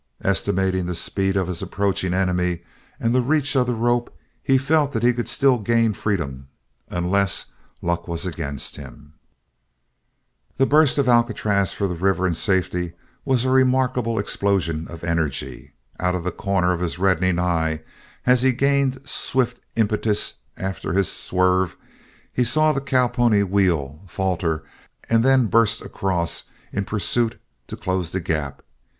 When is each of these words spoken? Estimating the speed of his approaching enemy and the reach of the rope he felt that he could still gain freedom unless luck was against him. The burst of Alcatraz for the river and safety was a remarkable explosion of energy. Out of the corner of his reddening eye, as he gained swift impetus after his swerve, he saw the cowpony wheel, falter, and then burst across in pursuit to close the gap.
Estimating 0.23 0.87
the 0.87 0.95
speed 0.95 1.37
of 1.37 1.47
his 1.47 1.61
approaching 1.61 2.11
enemy 2.11 2.63
and 2.99 3.13
the 3.13 3.21
reach 3.21 3.55
of 3.55 3.67
the 3.67 3.75
rope 3.75 4.11
he 4.41 4.57
felt 4.57 4.93
that 4.93 5.03
he 5.03 5.13
could 5.13 5.29
still 5.29 5.59
gain 5.59 5.93
freedom 5.93 6.47
unless 6.89 7.51
luck 7.83 8.07
was 8.07 8.25
against 8.25 8.77
him. 8.77 9.13
The 10.57 10.65
burst 10.65 10.97
of 10.97 11.07
Alcatraz 11.07 11.71
for 11.73 11.87
the 11.87 11.93
river 11.93 12.25
and 12.25 12.35
safety 12.35 12.93
was 13.25 13.45
a 13.45 13.51
remarkable 13.51 14.17
explosion 14.17 14.87
of 14.87 15.03
energy. 15.03 15.73
Out 15.99 16.15
of 16.15 16.23
the 16.23 16.31
corner 16.31 16.73
of 16.73 16.79
his 16.79 16.97
reddening 16.97 17.37
eye, 17.37 17.81
as 18.25 18.41
he 18.41 18.53
gained 18.53 19.01
swift 19.07 19.63
impetus 19.75 20.33
after 20.57 20.93
his 20.93 21.11
swerve, 21.11 21.77
he 22.33 22.43
saw 22.43 22.71
the 22.71 22.81
cowpony 22.81 23.43
wheel, 23.43 24.01
falter, 24.07 24.63
and 25.11 25.23
then 25.23 25.45
burst 25.45 25.79
across 25.83 26.45
in 26.73 26.85
pursuit 26.85 27.39
to 27.67 27.77
close 27.77 28.09
the 28.09 28.19
gap. 28.19 28.63